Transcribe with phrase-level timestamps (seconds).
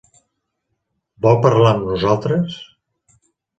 [1.27, 2.59] Vol parlar amb nosaltres?